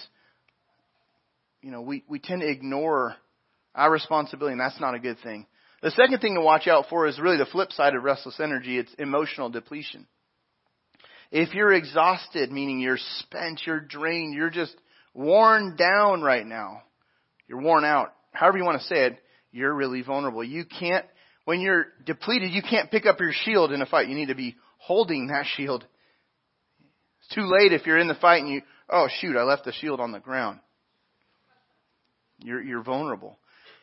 [1.61, 3.16] you know, we, we tend to ignore
[3.75, 5.46] our responsibility, and that's not a good thing.
[5.83, 8.79] The second thing to watch out for is really the flip side of restless energy.
[8.79, 10.07] It's emotional depletion.
[11.31, 14.75] If you're exhausted, meaning you're spent, you're drained, you're just
[15.12, 16.83] worn down right now,
[17.49, 19.18] you're worn out, however you want to say it,
[19.51, 20.44] you're really vulnerable.
[20.44, 21.05] You can't,
[21.44, 24.09] when you're depleted, you can't pick up your shield in a fight.
[24.09, 25.85] You need to be holding that shield.
[27.20, 29.72] It's too late if you're in the fight and you, oh shoot, I left the
[29.72, 30.61] shield on the ground.
[32.38, 33.37] You're, you're vulnerable.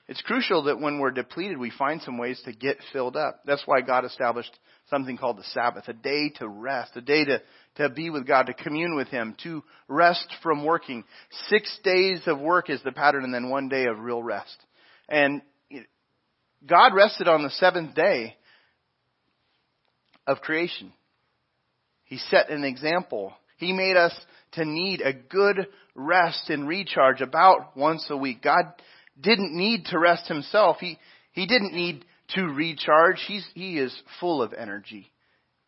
[0.07, 3.41] It's crucial that when we're depleted, we find some ways to get filled up.
[3.45, 4.57] That's why God established
[4.89, 7.41] something called the Sabbath, a day to rest, a day to,
[7.75, 11.03] to be with God, to commune with Him, to rest from working.
[11.47, 14.55] Six days of work is the pattern and then one day of real rest.
[15.09, 15.41] And
[16.65, 18.35] God rested on the seventh day
[20.27, 20.93] of creation.
[22.05, 23.33] He set an example.
[23.57, 24.13] He made us
[24.53, 28.41] to need a good rest and recharge about once a week.
[28.41, 28.65] God
[29.19, 30.77] didn't need to rest himself.
[30.79, 30.97] He,
[31.31, 32.05] he didn't need
[32.35, 33.23] to recharge.
[33.27, 35.11] He's, he is full of energy.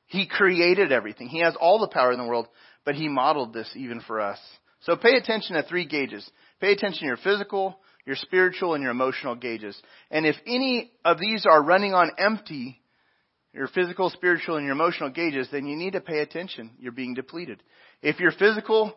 [0.07, 1.27] He created everything.
[1.27, 2.47] He has all the power in the world,
[2.83, 4.39] but he modeled this even for us.
[4.81, 6.29] So pay attention to three gauges.
[6.61, 9.79] Pay attention to your physical, your spiritual, and your emotional gauges.
[10.11, 12.79] And if any of these are running on empty,
[13.55, 16.71] your physical, spiritual, and your emotional gauges, then you need to pay attention.
[16.77, 17.63] You're being depleted.
[18.01, 18.93] If your physical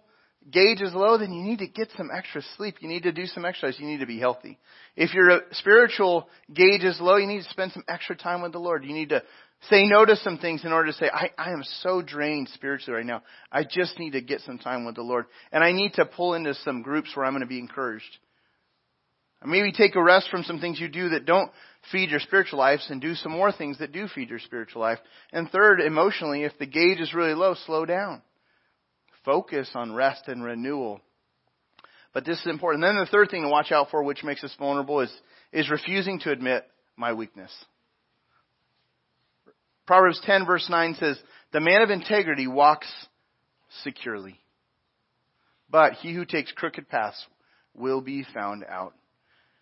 [0.50, 2.76] gauge is low, then you need to get some extra sleep.
[2.80, 3.78] You need to do some exercise.
[3.78, 4.58] You need to be healthy.
[4.96, 8.58] If your spiritual gauge is low, you need to spend some extra time with the
[8.58, 8.84] Lord.
[8.84, 9.22] You need to
[9.70, 12.96] say no to some things in order to say, I, I am so drained spiritually
[12.96, 13.22] right now.
[13.52, 15.26] I just need to get some time with the Lord.
[15.52, 18.18] And I need to pull into some groups where I'm going to be encouraged.
[19.44, 21.52] Maybe take a rest from some things you do that don't
[21.92, 24.98] feed your spiritual lives and do some more things that do feed your spiritual life.
[25.32, 28.22] And third, emotionally, if the gauge is really low, slow down
[29.28, 31.02] focus on rest and renewal.
[32.14, 32.82] But this is important.
[32.82, 35.12] And then the third thing to watch out for, which makes us vulnerable, is,
[35.52, 36.64] is refusing to admit
[36.96, 37.52] my weakness.
[39.86, 41.18] Proverbs 10 verse 9 says,
[41.52, 42.90] The man of integrity walks
[43.84, 44.40] securely.
[45.70, 47.22] But he who takes crooked paths
[47.74, 48.94] will be found out.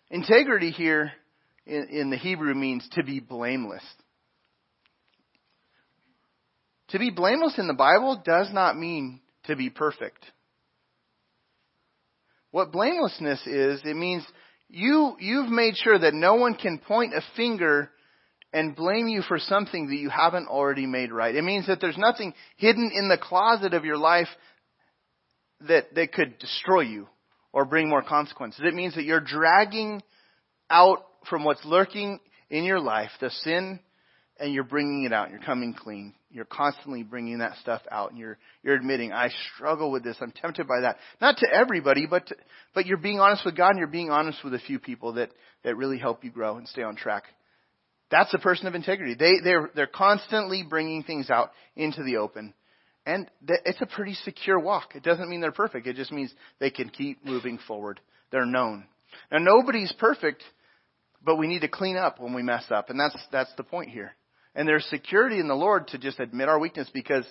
[0.09, 1.11] Integrity here
[1.67, 3.83] in, in the Hebrew means to be blameless.
[6.89, 10.25] To be blameless in the Bible does not mean to be perfect.
[12.51, 14.25] What blamelessness is, it means
[14.69, 17.91] you, you've made sure that no one can point a finger
[18.53, 21.35] and blame you for something that you haven't already made right.
[21.35, 24.29] It means that there's nothing hidden in the closet of your life
[25.67, 27.07] that, that could destroy you
[27.51, 28.61] or bring more consequences.
[28.63, 30.01] It means that you're dragging
[30.69, 33.79] out from what's lurking in your life the sin
[34.39, 35.29] and you're bringing it out.
[35.31, 36.13] You're coming clean.
[36.29, 40.17] You're constantly bringing that stuff out, and you're you're admitting, I struggle with this.
[40.19, 40.97] I'm tempted by that.
[41.21, 42.35] Not to everybody, but to,
[42.75, 45.31] but you're being honest with God, and you're being honest with a few people that
[45.63, 47.23] that really help you grow and stay on track.
[48.11, 49.15] That's a person of integrity.
[49.15, 52.53] They they're they're constantly bringing things out into the open,
[53.05, 54.95] and it's a pretty secure walk.
[54.95, 55.87] It doesn't mean they're perfect.
[55.87, 58.01] It just means they can keep moving forward.
[58.31, 58.85] They're known.
[59.31, 60.43] Now nobody's perfect,
[61.23, 63.89] but we need to clean up when we mess up, and that's that's the point
[63.89, 64.15] here.
[64.55, 67.25] And there's security in the Lord to just admit our weakness because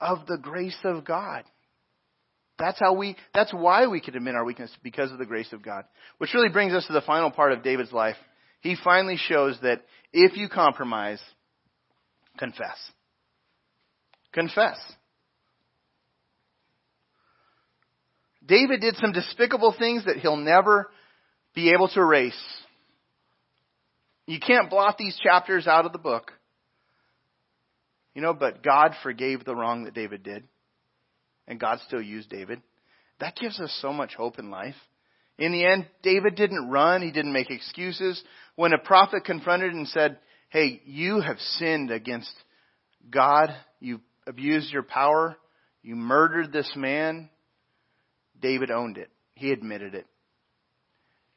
[0.00, 1.44] of the grace of God.
[2.58, 5.62] That's how we, that's why we can admit our weakness because of the grace of
[5.62, 5.84] God.
[6.18, 8.16] Which really brings us to the final part of David's life.
[8.60, 9.82] He finally shows that
[10.12, 11.20] if you compromise,
[12.38, 12.78] confess.
[14.32, 14.78] Confess.
[18.46, 20.90] David did some despicable things that he'll never
[21.54, 22.63] be able to erase.
[24.26, 26.32] You can't blot these chapters out of the book.
[28.14, 30.44] You know, but God forgave the wrong that David did.
[31.46, 32.62] And God still used David.
[33.20, 34.76] That gives us so much hope in life.
[35.38, 37.02] In the end, David didn't run.
[37.02, 38.22] He didn't make excuses.
[38.56, 40.18] When a prophet confronted and said,
[40.48, 42.32] Hey, you have sinned against
[43.10, 43.50] God.
[43.80, 45.36] You abused your power.
[45.82, 47.28] You murdered this man.
[48.40, 49.10] David owned it.
[49.34, 50.06] He admitted it.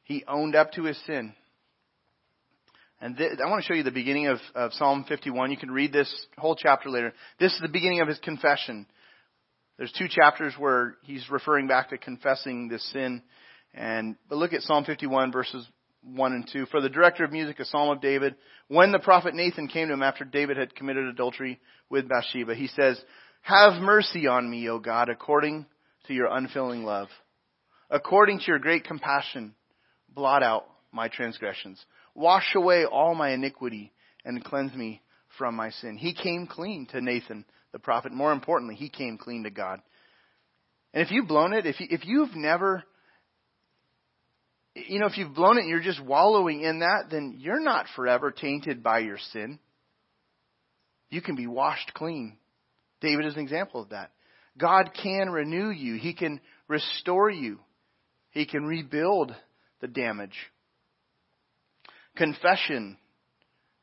[0.04, 1.34] He owned up to his sin.
[3.00, 5.52] And th- I want to show you the beginning of, of Psalm 51.
[5.52, 7.14] You can read this whole chapter later.
[7.40, 8.88] This is the beginning of his confession.
[9.78, 13.22] There's two chapters where he's referring back to confessing this sin.
[13.74, 15.68] And but look at Psalm 51 verses
[16.04, 16.66] 1 and 2.
[16.68, 18.36] For the director of music, a psalm of David,
[18.68, 22.68] when the prophet Nathan came to him after David had committed adultery with Bathsheba, he
[22.68, 23.00] says,
[23.42, 25.68] Have mercy on me, O God, according
[26.08, 27.10] to your unfailing love.
[27.90, 29.54] According to your great compassion,
[30.14, 31.84] blot out my transgressions.
[32.18, 33.94] Wash away all my iniquity
[34.26, 35.04] and cleanse me
[35.38, 35.98] from my sin.
[35.98, 38.12] He came clean to Nathan, the prophet.
[38.12, 39.80] More importantly, he came clean to God.
[40.96, 42.84] And if you've blown it, if, you, if you've never
[44.74, 47.86] you know, if you've blown it and you're just wallowing in that, then you're not
[47.96, 49.60] forever tainted by your sin.
[51.10, 52.38] You can be washed clean.
[53.00, 54.12] David is an example of that.
[54.58, 55.96] God can renew you.
[55.96, 57.60] He can restore you.
[58.32, 59.36] He can rebuild
[59.82, 60.36] the damage.
[62.18, 62.98] Confession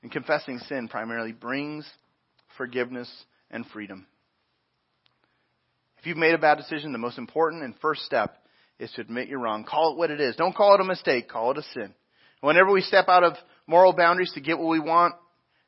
[0.03, 1.89] and confessing sin primarily brings
[2.57, 3.11] forgiveness
[3.51, 4.07] and freedom.
[5.99, 8.37] If you've made a bad decision, the most important and first step
[8.78, 9.64] is to admit you're wrong.
[9.64, 10.37] Call it what it is.
[10.37, 11.28] Don't call it a mistake.
[11.28, 11.95] Call it a sin.
[12.41, 13.35] Whenever we step out of
[13.66, 15.14] moral boundaries to get what we want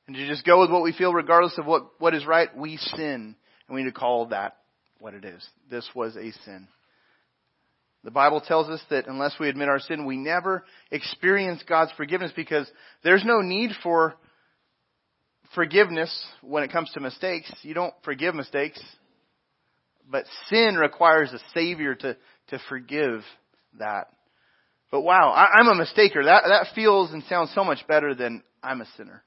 [0.07, 2.77] and to just go with what we feel regardless of what, what is right, we
[2.77, 3.35] sin.
[3.69, 4.59] And we need to call that
[4.99, 5.43] what it is.
[5.71, 6.69] This was a sin.
[8.07, 12.31] The Bible tells us that unless we admit our sin, we never experience God's forgiveness
[12.37, 12.71] because
[13.03, 14.15] there's no need for
[15.57, 17.53] forgiveness when it comes to mistakes.
[17.63, 18.81] You don't forgive mistakes.
[20.09, 22.17] But sin requires a Savior to,
[22.51, 23.25] to forgive
[23.81, 24.07] that.
[24.93, 26.25] But wow, I, I'm a mistaker.
[26.27, 29.25] That, that feels and sounds so much better than I'm a sinner.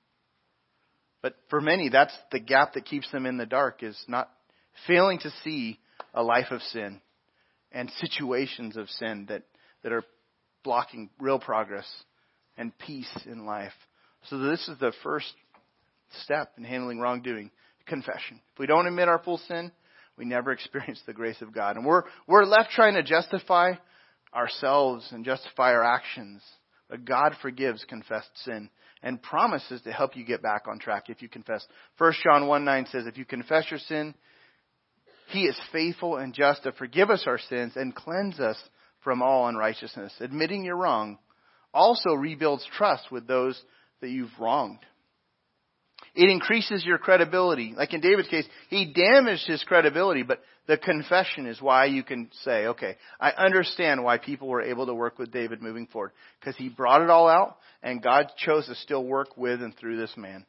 [1.22, 4.30] But for many, that's the gap that keeps them in the dark is not
[4.88, 5.80] failing to see
[6.14, 7.02] a life of sin
[7.72, 9.44] and situations of sin that,
[9.84, 10.04] that are
[10.64, 11.88] blocking real progress
[12.58, 13.74] and peace in life.
[14.30, 15.34] So this is the first
[16.24, 17.52] step in handling wrongdoing,
[17.86, 18.42] confession.
[18.54, 19.72] If we don't admit our full sin,
[20.18, 21.78] we never experience the grace of God.
[21.78, 23.74] And we're, we're left trying to justify
[24.34, 26.42] ourselves and justify our actions.
[26.90, 28.70] But God forgives confessed sin
[29.02, 31.66] and promises to help you get back on track if you confess.
[31.98, 34.14] 1 John 1 9 says, If you confess your sin,
[35.30, 38.58] He is faithful and just to forgive us our sins and cleanse us
[39.04, 40.14] from all unrighteousness.
[40.20, 41.18] Admitting you're wrong
[41.74, 43.60] also rebuilds trust with those
[44.02, 44.80] that you've wronged.
[46.16, 47.74] It increases your credibility.
[47.78, 52.30] Like in David's case, he damaged his credibility, but the confession is why you can
[52.44, 56.12] say, okay, I understand why people were able to work with David moving forward.
[56.40, 59.98] Because he brought it all out, and God chose to still work with and through
[59.98, 60.46] this man.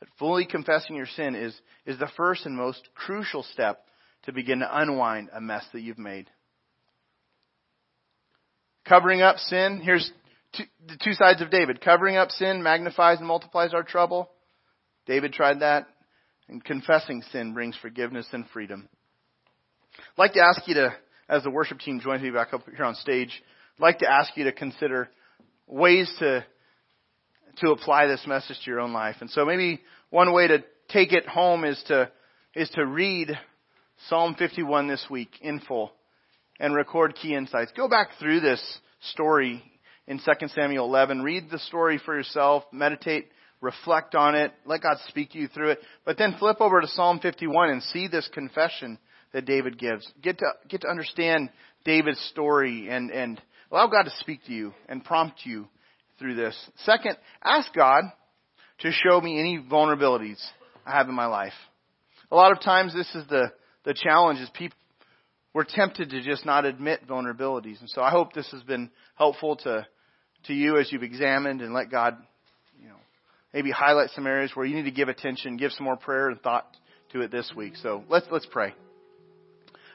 [0.00, 3.84] But fully confessing your sin is, is the first and most crucial step
[4.24, 6.28] to begin to unwind a mess that you've made.
[8.86, 10.10] Covering up sin, here's
[10.56, 11.80] two, the two sides of David.
[11.80, 14.30] Covering up sin magnifies and multiplies our trouble.
[15.06, 15.86] David tried that.
[16.48, 18.88] And confessing sin brings forgiveness and freedom.
[19.98, 20.94] I'd like to ask you to,
[21.28, 23.42] as the worship team joins me back up here on stage,
[23.78, 25.08] I'd like to ask you to consider
[25.66, 26.44] ways to,
[27.58, 29.16] to apply this message to your own life.
[29.20, 29.80] And so maybe
[30.10, 32.10] one way to take it home is to,
[32.54, 33.38] is to read
[34.08, 35.92] Psalm 51 this week in full
[36.60, 37.72] and record key insights.
[37.76, 38.62] Go back through this
[39.12, 39.62] story
[40.06, 41.22] in 2 Samuel 11.
[41.22, 43.30] Read the story for yourself, meditate,
[43.60, 45.78] reflect on it, let God speak to you through it.
[46.04, 48.98] But then flip over to Psalm 51 and see this confession
[49.32, 50.10] that David gives.
[50.22, 51.50] Get to, get to understand
[51.84, 53.40] David's story and, and
[53.70, 55.68] allow God to speak to you and prompt you
[56.18, 56.56] through this.
[56.84, 58.04] Second, ask God
[58.80, 60.42] to show me any vulnerabilities
[60.84, 61.52] I have in my life.
[62.30, 63.52] A lot of times this is the,
[63.84, 64.76] the challenge is people,
[65.54, 67.80] we're tempted to just not admit vulnerabilities.
[67.80, 69.86] And so I hope this has been helpful to
[70.46, 72.16] to you as you've examined and let God,
[72.80, 72.96] you know,
[73.52, 76.40] maybe highlight some areas where you need to give attention, give some more prayer and
[76.40, 76.66] thought
[77.12, 77.74] to it this week.
[77.82, 78.74] So let's let's pray.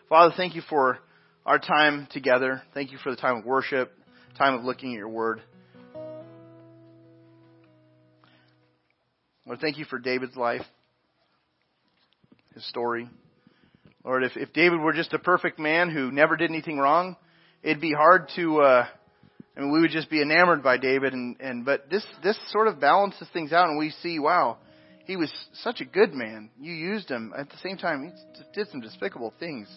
[0.10, 1.00] Father, thank you for
[1.46, 2.62] our time together.
[2.74, 3.92] Thank you for the time of worship,
[4.38, 5.42] time of looking at your word.
[9.52, 10.62] Lord, thank you for David's life,
[12.54, 13.10] his story.
[14.06, 17.18] Lord, if, if David were just a perfect man who never did anything wrong,
[17.62, 18.86] it'd be hard to uh,
[19.58, 22.70] I mean, we would just be enamored by David, and, and but this this sort
[22.70, 24.56] of balances things out, and we see, wow,
[25.04, 26.50] he was such a good man.
[26.58, 28.10] You used him at the same time.
[28.10, 29.68] He did some despicable things,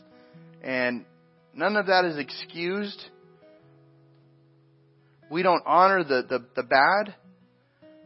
[0.62, 1.04] and
[1.52, 3.02] none of that is excused.
[5.32, 7.16] We don't honor the the, the bad,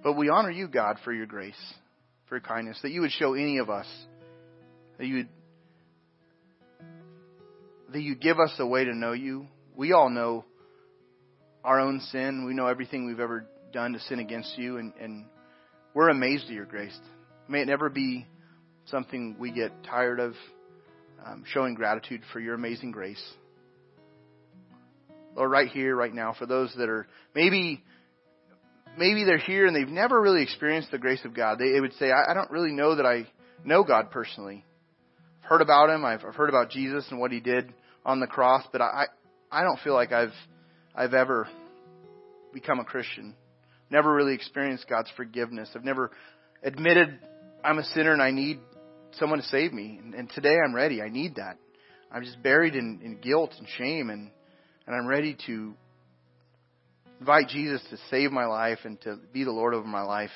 [0.02, 1.74] but we honor you, God, for your grace,
[2.28, 3.86] for your kindness, that you would show any of us,
[4.98, 5.28] that you would
[7.92, 9.46] that you give us a way to know you.
[9.74, 10.44] We all know
[11.64, 12.44] our own sin.
[12.46, 15.24] We know everything we've ever done to sin against you, and, and
[15.94, 16.98] we're amazed at your grace.
[17.48, 18.26] May it never be
[18.86, 20.34] something we get tired of
[21.24, 23.22] um, showing gratitude for your amazing grace.
[25.34, 27.82] Lord, right here, right now, for those that are maybe
[28.98, 31.58] maybe they're here and they've never really experienced the grace of God.
[31.58, 33.26] They, they would say, I, I don't really know that I
[33.64, 34.64] know God personally.
[35.42, 36.04] I've heard about Him.
[36.04, 37.72] I've, I've heard about Jesus and what He did
[38.04, 39.06] on the cross, but I,
[39.50, 40.34] I don't feel like I've,
[40.94, 41.48] I've ever
[42.52, 43.34] become a Christian.
[43.90, 45.70] Never really experienced God's forgiveness.
[45.74, 46.10] I've never
[46.62, 47.18] admitted
[47.64, 48.60] I'm a sinner and I need
[49.12, 49.98] someone to save me.
[50.02, 51.00] And, and today I'm ready.
[51.02, 51.56] I need that.
[52.12, 54.30] I'm just buried in, in guilt and shame and,
[54.86, 55.74] and I'm ready to
[57.20, 60.30] invite Jesus to save my life and to be the Lord over my life.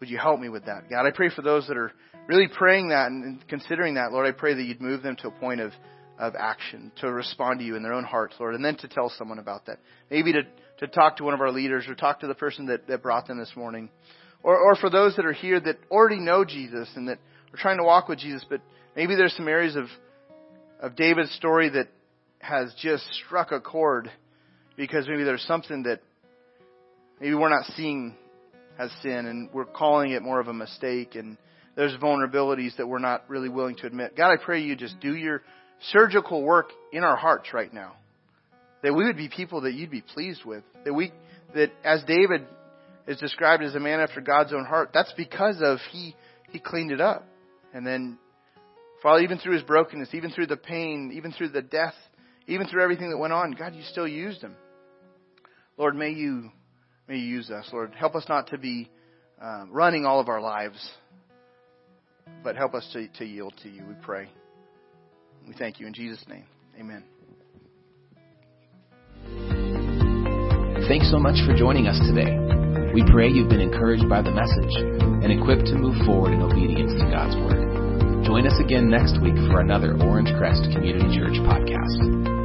[0.00, 0.88] Would you help me with that?
[0.88, 1.92] God, I pray for those that are
[2.28, 5.30] really praying that and considering that, Lord, I pray that you'd move them to a
[5.32, 5.72] point of,
[6.18, 9.10] of action, to respond to you in their own hearts, Lord, and then to tell
[9.16, 9.78] someone about that.
[10.10, 10.42] Maybe to,
[10.78, 13.26] to talk to one of our leaders or talk to the person that, that brought
[13.26, 13.90] them this morning.
[14.42, 17.18] Or, or for those that are here that already know Jesus and that
[17.52, 18.60] are trying to walk with Jesus, but
[18.94, 19.86] maybe there's some areas of,
[20.80, 21.88] of David's story that
[22.38, 24.10] has just struck a chord
[24.78, 26.00] because maybe there's something that
[27.20, 28.14] maybe we're not seeing
[28.78, 31.36] as sin and we're calling it more of a mistake and
[31.74, 34.16] there's vulnerabilities that we're not really willing to admit.
[34.16, 35.42] God, I pray you just do your
[35.90, 37.96] surgical work in our hearts right now.
[38.82, 40.62] That we would be people that you'd be pleased with.
[40.84, 41.12] That we,
[41.54, 42.46] that as David
[43.08, 46.14] is described as a man after God's own heart, that's because of he,
[46.50, 47.26] he cleaned it up.
[47.74, 48.16] And then,
[49.02, 51.94] Father, even through his brokenness, even through the pain, even through the death,
[52.46, 54.54] even through everything that went on, God, you still used him.
[55.78, 56.50] Lord, may you
[57.06, 57.94] may you use us, Lord.
[57.94, 58.90] Help us not to be
[59.40, 60.90] um, running all of our lives,
[62.42, 63.84] but help us to, to yield to you.
[63.86, 64.28] We pray.
[65.46, 66.44] We thank you in Jesus' name.
[66.78, 67.04] Amen.
[70.88, 72.36] Thanks so much for joining us today.
[72.92, 74.74] We pray you've been encouraged by the message
[75.22, 78.24] and equipped to move forward in obedience to God's Word.
[78.24, 82.37] Join us again next week for another Orange Crest Community Church podcast.